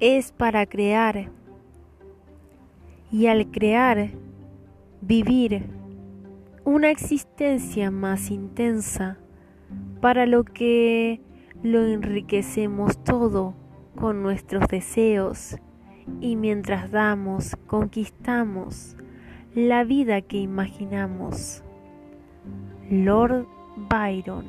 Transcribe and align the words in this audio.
es 0.00 0.32
para 0.32 0.66
crear. 0.66 1.30
Y 3.10 3.26
al 3.26 3.50
crear 3.50 4.10
vivir 5.00 5.66
una 6.64 6.90
existencia 6.90 7.90
más 7.90 8.30
intensa 8.30 9.18
para 10.00 10.26
lo 10.26 10.44
que 10.44 11.20
lo 11.62 11.84
enriquecemos 11.86 13.02
todo 13.02 13.54
con 13.94 14.22
nuestros 14.22 14.66
deseos. 14.68 15.56
Y 16.20 16.36
mientras 16.36 16.90
damos, 16.90 17.56
conquistamos 17.66 18.96
la 19.54 19.84
vida 19.84 20.20
que 20.20 20.38
imaginamos. 20.38 21.62
Lord 22.90 23.46
Byron. 23.88 24.44